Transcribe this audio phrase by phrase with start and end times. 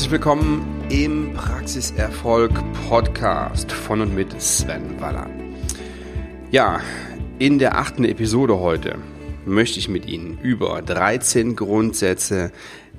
[0.00, 2.52] Herzlich willkommen im Praxiserfolg
[2.88, 5.28] Podcast von und mit Sven Waller.
[6.50, 6.80] Ja,
[7.38, 8.96] in der achten Episode heute
[9.44, 12.50] möchte ich mit Ihnen über 13 Grundsätze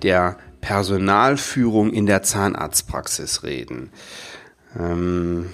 [0.04, 3.90] der Personalführung in der Zahnarztpraxis reden.
[4.78, 5.50] Ähm,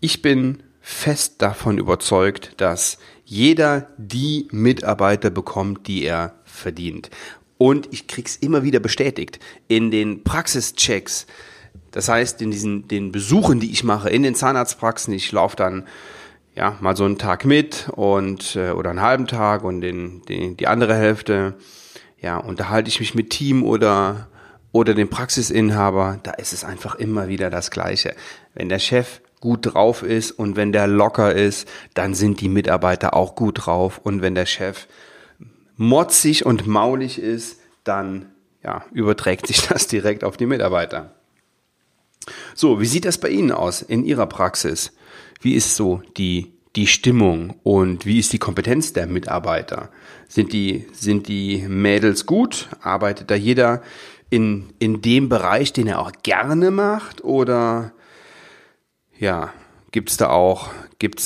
[0.00, 2.96] ich bin fest davon überzeugt, dass
[3.26, 7.10] jeder die Mitarbeiter bekommt, die er verdient.
[7.62, 11.28] Und ich krieg's immer wieder bestätigt in den Praxischecks.
[11.92, 15.86] Das heißt, in diesen den Besuchen, die ich mache in den Zahnarztpraxen, ich laufe dann
[16.56, 20.56] ja mal so einen Tag mit und äh, oder einen halben Tag und den, den
[20.56, 21.54] die andere Hälfte
[22.20, 24.26] ja unterhalte ich mich mit Team oder
[24.72, 26.18] oder dem Praxisinhaber.
[26.20, 28.16] Da ist es einfach immer wieder das Gleiche.
[28.54, 33.14] Wenn der Chef gut drauf ist und wenn der locker ist, dann sind die Mitarbeiter
[33.14, 34.88] auch gut drauf und wenn der Chef
[35.82, 38.26] motzig und maulig ist, dann
[38.62, 41.14] ja, überträgt sich das direkt auf die Mitarbeiter.
[42.54, 44.92] So, wie sieht das bei Ihnen aus in Ihrer Praxis?
[45.40, 49.90] Wie ist so die, die Stimmung und wie ist die Kompetenz der Mitarbeiter?
[50.28, 52.68] Sind die, sind die Mädels gut?
[52.80, 53.82] Arbeitet da jeder
[54.30, 57.24] in, in dem Bereich, den er auch gerne macht?
[57.24, 57.92] Oder
[59.18, 59.52] ja,
[59.90, 60.28] gibt's da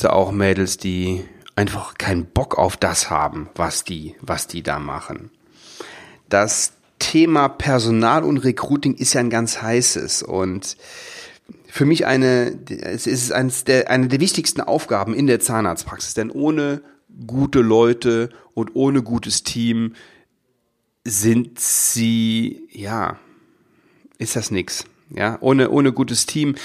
[0.01, 1.25] da auch Mädels, die
[1.57, 5.31] einfach keinen Bock auf das haben, was die, was die da machen.
[6.29, 10.77] Das Thema Personal und Recruiting ist ja ein ganz heißes und
[11.67, 16.31] für mich eine, es ist eines der, eine der wichtigsten Aufgaben in der Zahnarztpraxis, denn
[16.31, 16.83] ohne
[17.27, 19.95] gute Leute und ohne gutes Team
[21.05, 23.19] sind sie, ja,
[24.19, 24.84] ist das nix.
[25.11, 26.57] Ja, ohne, ohne gutes Team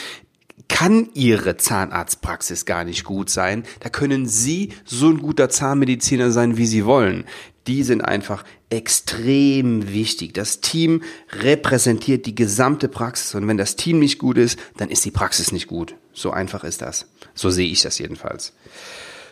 [0.71, 3.63] kann Ihre Zahnarztpraxis gar nicht gut sein.
[3.81, 7.25] Da können Sie so ein guter Zahnmediziner sein, wie Sie wollen.
[7.67, 10.33] Die sind einfach extrem wichtig.
[10.33, 11.03] Das Team
[11.33, 15.51] repräsentiert die gesamte Praxis und wenn das Team nicht gut ist, dann ist die Praxis
[15.51, 15.95] nicht gut.
[16.13, 17.05] So einfach ist das.
[17.35, 18.53] So sehe ich das jedenfalls.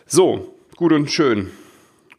[0.06, 1.50] So, gut und schön.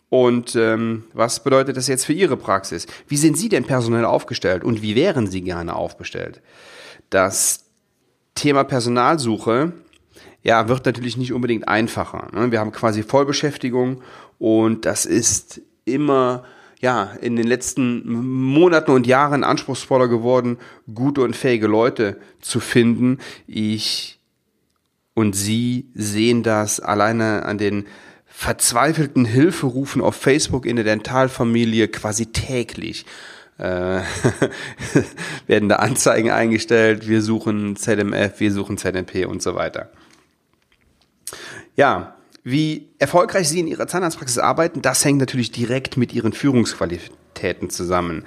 [0.09, 2.87] Und ähm, was bedeutet das jetzt für Ihre Praxis?
[3.07, 6.41] Wie sind Sie denn personell aufgestellt und wie wären Sie gerne aufgestellt?
[7.09, 7.70] Das
[8.35, 9.73] Thema Personalsuche
[10.43, 12.29] ja, wird natürlich nicht unbedingt einfacher.
[12.33, 12.51] Ne?
[12.51, 14.01] Wir haben quasi Vollbeschäftigung
[14.39, 16.43] und das ist immer
[16.79, 20.57] ja, in den letzten Monaten und Jahren anspruchsvoller geworden,
[20.93, 23.19] gute und fähige Leute zu finden.
[23.45, 24.19] Ich
[25.13, 27.85] und Sie sehen das alleine an den
[28.25, 33.05] verzweifelten Hilferufen auf Facebook in der Dentalfamilie quasi täglich
[33.61, 34.01] äh,
[35.47, 39.91] werden da Anzeigen eingestellt, wir suchen ZMF, wir suchen ZMP und so weiter.
[41.75, 47.69] Ja, wie erfolgreich Sie in Ihrer Zahnarztpraxis arbeiten, das hängt natürlich direkt mit Ihren Führungsqualitäten
[47.69, 48.25] zusammen.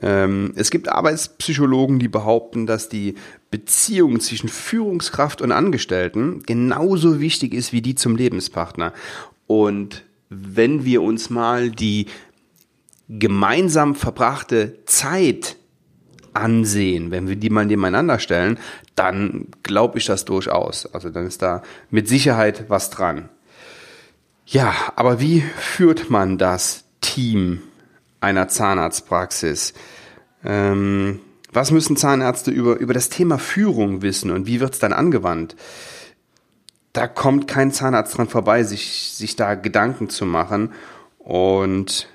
[0.00, 3.16] Ähm, es gibt Arbeitspsychologen, die behaupten, dass die
[3.50, 8.92] Beziehung zwischen Führungskraft und Angestellten genauso wichtig ist wie die zum Lebenspartner.
[9.48, 12.06] Und wenn wir uns mal die
[13.08, 15.56] gemeinsam verbrachte Zeit
[16.34, 18.58] ansehen, wenn wir die mal nebeneinander stellen,
[18.94, 20.86] dann glaube ich das durchaus.
[20.92, 23.28] Also dann ist da mit Sicherheit was dran.
[24.46, 27.62] Ja, aber wie führt man das Team
[28.20, 29.74] einer Zahnarztpraxis?
[30.44, 31.20] Ähm,
[31.52, 35.56] was müssen Zahnärzte über, über das Thema Führung wissen und wie wird es dann angewandt?
[36.92, 40.72] Da kommt kein Zahnarzt dran vorbei, sich, sich da Gedanken zu machen.
[41.18, 42.08] Und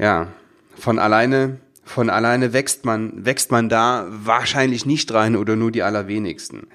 [0.00, 0.28] ja,
[0.76, 5.82] von alleine, von alleine wächst man, wächst man da wahrscheinlich nicht rein oder nur die
[5.82, 6.68] allerwenigsten.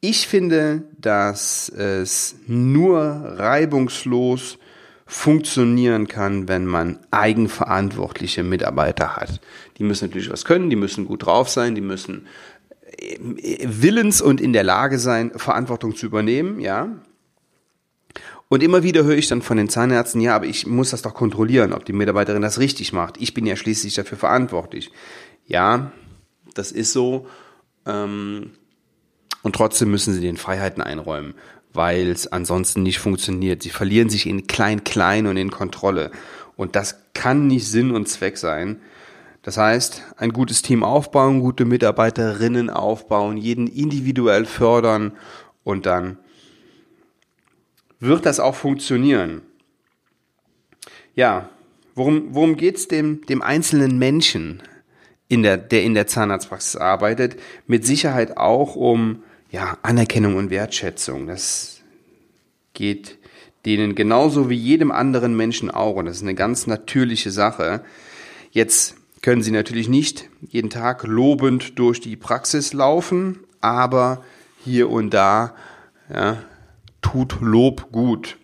[0.00, 4.58] Ich finde, dass es nur reibungslos
[5.04, 9.40] funktionieren kann, wenn man eigenverantwortliche Mitarbeiter hat.
[9.76, 12.26] Die müssen natürlich was können, die müssen gut drauf sein, die müssen
[12.96, 13.18] äh,
[13.66, 16.88] willens und in der Lage sein, Verantwortung zu übernehmen, ja.
[18.50, 21.14] Und immer wieder höre ich dann von den Zahnärzten, ja, aber ich muss das doch
[21.14, 23.14] kontrollieren, ob die Mitarbeiterin das richtig macht.
[23.20, 24.90] Ich bin ja schließlich dafür verantwortlich.
[25.46, 25.92] Ja,
[26.54, 27.28] das ist so.
[27.86, 28.50] Ähm,
[29.44, 31.34] und trotzdem müssen sie den Freiheiten einräumen,
[31.72, 33.62] weil es ansonsten nicht funktioniert.
[33.62, 36.10] Sie verlieren sich in klein-klein und in Kontrolle.
[36.56, 38.80] Und das kann nicht Sinn und Zweck sein.
[39.42, 45.12] Das heißt, ein gutes Team aufbauen, gute Mitarbeiterinnen aufbauen, jeden individuell fördern
[45.62, 46.18] und dann
[48.00, 49.42] wird das auch funktionieren.
[51.14, 51.50] Ja,
[51.94, 54.62] worum, worum geht's dem, dem einzelnen Menschen,
[55.28, 57.36] in der, der in der Zahnarztpraxis arbeitet?
[57.66, 61.26] Mit Sicherheit auch um ja, Anerkennung und Wertschätzung.
[61.26, 61.82] Das
[62.72, 63.18] geht
[63.66, 65.96] denen genauso wie jedem anderen Menschen auch.
[65.96, 67.84] Und das ist eine ganz natürliche Sache.
[68.50, 74.24] Jetzt können Sie natürlich nicht jeden Tag lobend durch die Praxis laufen, aber
[74.64, 75.54] hier und da
[76.12, 76.42] ja,
[77.02, 78.38] tut Lob gut.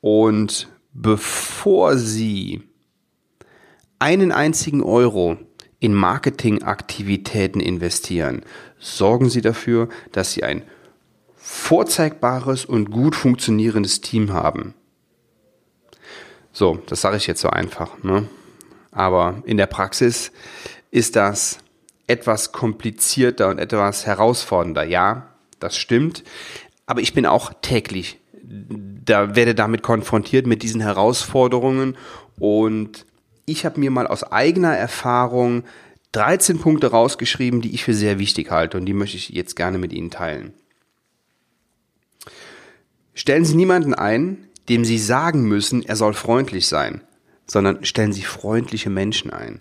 [0.00, 2.62] Und bevor Sie
[3.98, 5.36] einen einzigen Euro
[5.78, 8.42] in Marketingaktivitäten investieren,
[8.78, 10.62] sorgen Sie dafür, dass Sie ein
[11.36, 14.74] vorzeigbares und gut funktionierendes Team haben.
[16.52, 18.02] So, das sage ich jetzt so einfach.
[18.02, 18.28] Ne?
[18.90, 20.32] Aber in der Praxis
[20.90, 21.58] ist das
[22.06, 24.84] etwas komplizierter und etwas herausfordernder.
[24.84, 26.24] Ja, das stimmt.
[26.86, 31.96] Aber ich bin auch täglich, da werde damit konfrontiert mit diesen Herausforderungen
[32.38, 33.04] und
[33.44, 35.64] ich habe mir mal aus eigener Erfahrung
[36.12, 39.78] 13 Punkte rausgeschrieben, die ich für sehr wichtig halte und die möchte ich jetzt gerne
[39.78, 40.54] mit Ihnen teilen.
[43.14, 47.00] Stellen Sie niemanden ein, dem Sie sagen müssen, er soll freundlich sein,
[47.46, 49.60] sondern stellen Sie freundliche Menschen ein.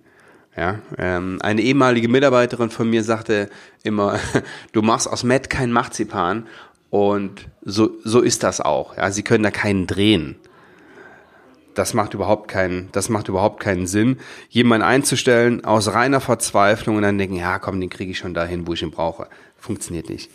[0.57, 3.49] Ja, ähm, eine ehemalige Mitarbeiterin von mir sagte
[3.83, 4.19] immer,
[4.71, 6.47] du machst aus Matt kein Marzipan
[6.89, 8.97] und so, so ist das auch.
[8.97, 10.35] Ja, Sie können da keinen drehen.
[11.73, 14.17] Das macht überhaupt keinen, das macht überhaupt keinen Sinn,
[14.49, 18.65] jemanden einzustellen aus reiner Verzweiflung und dann denken, ja, komm, den kriege ich schon dahin,
[18.65, 19.27] wo ich ihn brauche.
[19.57, 20.31] Funktioniert nicht.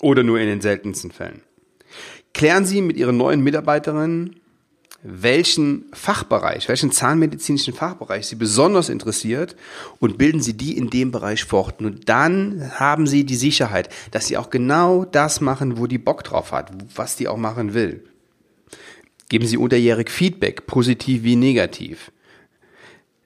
[0.00, 1.42] Oder nur in den seltensten Fällen.
[2.34, 4.41] Klären Sie mit Ihren neuen Mitarbeiterinnen
[5.02, 9.56] welchen Fachbereich, welchen zahnmedizinischen Fachbereich Sie besonders interessiert
[9.98, 11.80] und bilden Sie die in dem Bereich fort.
[11.80, 16.22] Nur dann haben Sie die Sicherheit, dass Sie auch genau das machen, wo die Bock
[16.22, 18.04] drauf hat, was die auch machen will.
[19.28, 22.12] Geben Sie unterjährig Feedback, positiv wie negativ.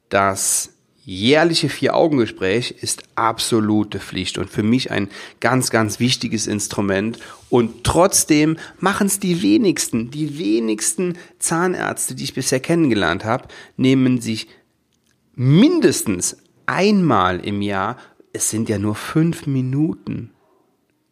[0.08, 0.75] Das
[1.06, 5.08] jährliche Vier-Augen-Gespräch ist absolute Pflicht und für mich ein
[5.38, 7.20] ganz, ganz wichtiges Instrument.
[7.49, 14.20] Und trotzdem machen es die wenigsten, die wenigsten Zahnärzte, die ich bisher kennengelernt habe, nehmen
[14.20, 14.49] sich
[15.37, 17.99] mindestens einmal im Jahr,
[18.32, 20.32] es sind ja nur fünf Minuten,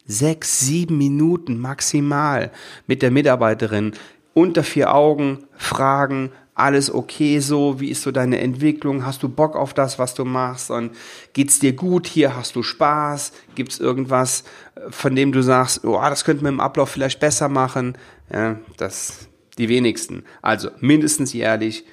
[0.07, 2.51] sechs, sieben Minuten maximal
[2.89, 3.93] mit der Mitarbeiterin
[4.35, 7.81] unter vier Augen fragen, alles okay so?
[7.81, 9.05] Wie ist so deine Entwicklung?
[9.05, 10.71] Hast du Bock auf das, was du machst?
[10.71, 10.93] Und
[11.33, 12.37] geht's dir gut hier?
[12.37, 13.33] Hast du Spaß?
[13.55, 14.45] Gibt's irgendwas,
[14.77, 17.99] äh, von dem du sagst, oh, das könnten wir im Ablauf vielleicht besser machen?
[18.33, 19.29] Ja, das
[19.59, 20.25] die wenigsten.
[20.43, 21.85] Also mindestens jährlich,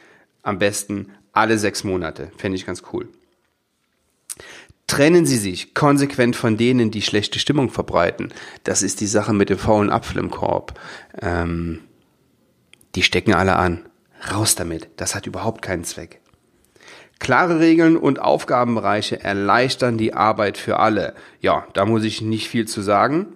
[0.43, 2.31] am besten alle sechs Monate.
[2.37, 3.07] Fände ich ganz cool.
[4.87, 8.33] Trennen Sie sich konsequent von denen, die schlechte Stimmung verbreiten.
[8.63, 10.77] Das ist die Sache mit dem faulen Apfel im Korb.
[11.21, 11.79] Ähm,
[12.95, 13.85] die stecken alle an.
[14.29, 16.21] Raus damit, das hat überhaupt keinen Zweck.
[17.19, 21.13] Klare Regeln und Aufgabenbereiche erleichtern die Arbeit für alle.
[21.39, 23.27] Ja, da muss ich nicht viel zu sagen.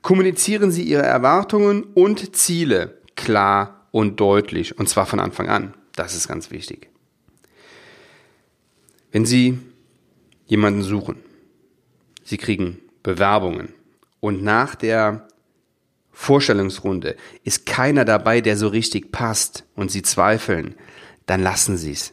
[0.00, 5.74] Kommunizieren Sie Ihre Erwartungen und Ziele klar und deutlich, und zwar von Anfang an.
[5.96, 6.88] Das ist ganz wichtig.
[9.10, 9.58] Wenn Sie
[10.46, 11.16] jemanden suchen,
[12.22, 13.72] Sie kriegen Bewerbungen
[14.20, 15.25] und nach der
[16.18, 17.14] Vorstellungsrunde
[17.44, 20.74] ist keiner dabei, der so richtig passt und Sie zweifeln,
[21.26, 22.10] dann lassen Sie es.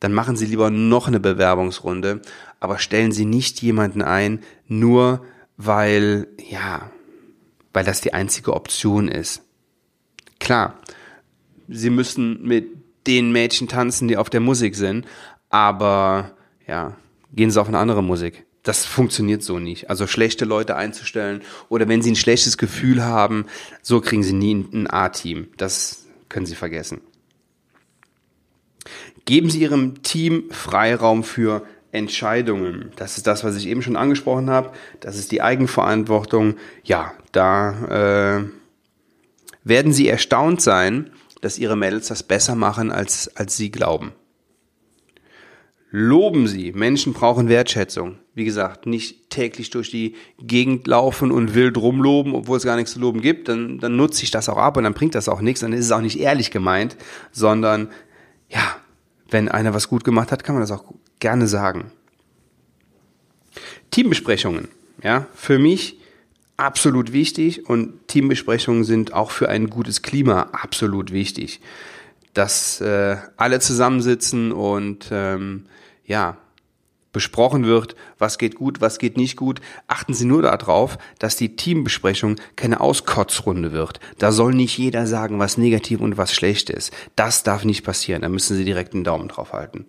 [0.00, 2.20] Dann machen Sie lieber noch eine Bewerbungsrunde,
[2.60, 5.24] aber stellen Sie nicht jemanden ein, nur
[5.56, 6.90] weil, ja,
[7.72, 9.42] weil das die einzige Option ist.
[10.38, 10.78] Klar,
[11.68, 12.68] Sie müssen mit
[13.06, 15.06] den Mädchen tanzen, die auf der Musik sind,
[15.48, 16.96] aber ja,
[17.32, 19.88] gehen Sie auf eine andere Musik das funktioniert so nicht.
[19.90, 23.46] Also schlechte Leute einzustellen oder wenn sie ein schlechtes Gefühl haben,
[23.82, 25.48] so kriegen sie nie ein A-Team.
[25.56, 27.00] Das können sie vergessen.
[29.24, 32.92] Geben Sie Ihrem Team Freiraum für Entscheidungen.
[32.96, 34.72] Das ist das, was ich eben schon angesprochen habe.
[35.00, 36.56] Das ist die Eigenverantwortung.
[36.84, 38.44] Ja, da äh,
[39.64, 44.12] werden Sie erstaunt sein, dass Ihre Mädels das besser machen, als, als Sie glauben.
[45.92, 46.72] Loben Sie.
[46.72, 48.18] Menschen brauchen Wertschätzung.
[48.34, 52.92] Wie gesagt, nicht täglich durch die Gegend laufen und wild rumloben, obwohl es gar nichts
[52.92, 53.48] zu loben gibt.
[53.48, 55.60] Dann, dann nutze ich das auch ab und dann bringt das auch nichts.
[55.60, 56.96] Dann ist es auch nicht ehrlich gemeint,
[57.32, 57.88] sondern
[58.48, 58.76] ja,
[59.30, 60.84] wenn einer was gut gemacht hat, kann man das auch
[61.18, 61.90] gerne sagen.
[63.90, 64.68] Teambesprechungen.
[65.02, 65.98] Ja, für mich
[66.56, 71.60] absolut wichtig und Teambesprechungen sind auch für ein gutes Klima absolut wichtig.
[72.34, 75.66] Dass äh, alle zusammensitzen und ähm,
[76.04, 76.36] ja,
[77.12, 81.56] besprochen wird, was geht gut, was geht nicht gut, achten Sie nur darauf, dass die
[81.56, 84.00] Teambesprechung keine Auskotzrunde wird.
[84.18, 86.92] Da soll nicht jeder sagen, was negativ und was schlecht ist.
[87.16, 88.22] Das darf nicht passieren.
[88.22, 89.86] Da müssen Sie direkt einen Daumen drauf halten.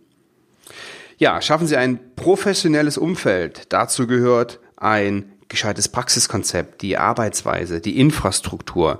[1.18, 3.72] Ja, schaffen Sie ein professionelles Umfeld.
[3.72, 9.00] Dazu gehört ein gescheites Praxiskonzept, die Arbeitsweise, die Infrastruktur.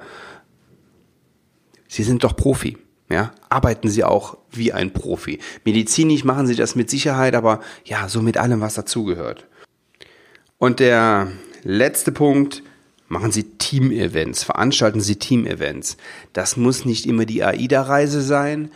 [1.88, 2.78] Sie sind doch Profi.
[3.12, 5.40] Ja, arbeiten Sie auch wie ein Profi.
[5.66, 9.48] Medizinisch machen sie das mit Sicherheit, aber ja, so mit allem, was dazugehört.
[10.58, 11.28] Und der
[11.64, 12.64] letzte Punkt,
[13.10, 15.98] machen Sie Team-Events, veranstalten Sie Team-Events.
[16.32, 18.72] Das muss nicht immer die AIDA-Reise sein,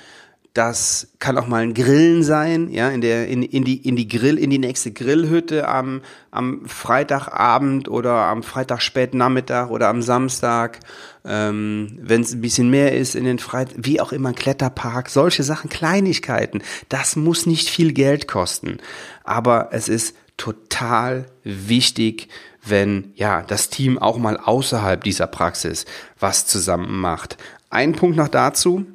[0.55, 4.07] das kann auch mal ein Grillen sein, ja, in der in, in die in die
[4.07, 8.79] Grill in die nächste Grillhütte am am Freitagabend oder am Freitag
[9.13, 10.79] Nachmittag oder am Samstag,
[11.25, 15.09] ähm, wenn es ein bisschen mehr ist in den Freitag, wie auch immer ein Kletterpark,
[15.09, 16.63] solche Sachen, Kleinigkeiten.
[16.87, 18.77] Das muss nicht viel Geld kosten,
[19.25, 22.29] aber es ist total wichtig,
[22.65, 25.83] wenn ja das Team auch mal außerhalb dieser Praxis
[26.17, 27.35] was zusammen macht.
[27.69, 28.85] Ein Punkt noch dazu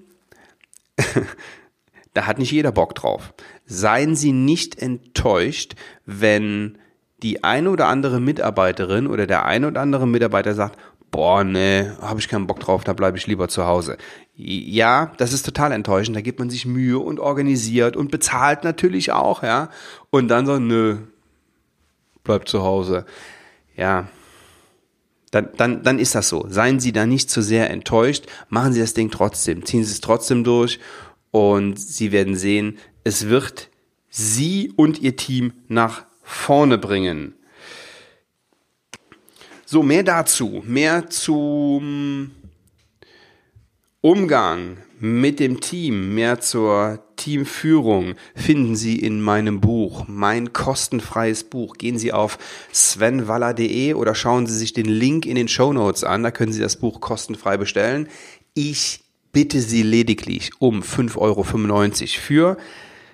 [2.14, 3.35] da hat nicht jeder Bock drauf.
[3.66, 5.75] Seien Sie nicht enttäuscht,
[6.07, 6.78] wenn
[7.23, 10.78] die eine oder andere Mitarbeiterin oder der eine oder andere Mitarbeiter sagt,
[11.11, 13.97] boah, ne, habe ich keinen Bock drauf, da bleibe ich lieber zu Hause.
[14.35, 19.12] Ja, das ist total enttäuschend, da gibt man sich Mühe und organisiert und bezahlt natürlich
[19.12, 19.69] auch, ja.
[20.11, 20.99] Und dann so, nö,
[22.25, 23.04] bleib zu Hause.
[23.76, 24.09] Ja,
[25.30, 26.46] dann, dann, dann ist das so.
[26.49, 30.00] Seien Sie da nicht zu sehr enttäuscht, machen Sie das Ding trotzdem, ziehen Sie es
[30.00, 30.80] trotzdem durch
[31.30, 33.68] und Sie werden sehen, es wird
[34.08, 37.34] Sie und Ihr Team nach vorne bringen.
[39.64, 42.32] So, mehr dazu, mehr zum
[44.00, 51.77] Umgang mit dem Team, mehr zur Teamführung finden Sie in meinem Buch, mein kostenfreies Buch.
[51.77, 52.39] Gehen Sie auf
[52.73, 56.62] svenwaller.de oder schauen Sie sich den Link in den Show Notes an, da können Sie
[56.62, 58.09] das Buch kostenfrei bestellen.
[58.55, 62.57] Ich bitte Sie lediglich um 5,95 Euro für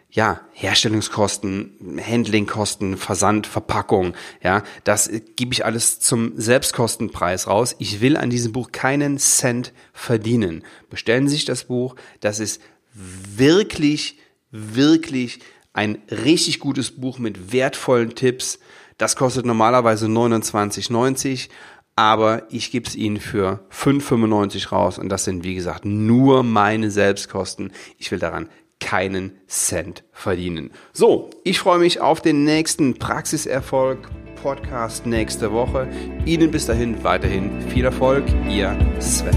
[0.09, 7.75] ja, Herstellungskosten, Handlingkosten, Versand, Verpackung, ja, das gebe ich alles zum Selbstkostenpreis raus.
[7.81, 10.63] Ich will an diesem Buch keinen Cent verdienen.
[10.89, 12.63] Bestellen Sie sich das Buch, das ist
[12.97, 14.19] wirklich,
[14.51, 15.41] wirklich
[15.73, 18.59] ein richtig gutes Buch mit wertvollen Tipps.
[18.99, 21.49] Das kostet normalerweise 29,90,
[21.97, 26.91] aber ich gebe es Ihnen für 5,95 raus und das sind, wie gesagt, nur meine
[26.91, 27.73] Selbstkosten.
[27.99, 28.49] Ich will daran
[28.81, 30.71] keinen Cent verdienen.
[30.93, 34.09] So, ich freue mich auf den nächsten Praxiserfolg
[34.43, 35.89] Podcast nächste Woche.
[36.25, 38.25] Ihnen bis dahin weiterhin viel Erfolg.
[38.49, 39.35] Ihr Sven.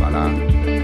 [0.00, 0.77] Voilà.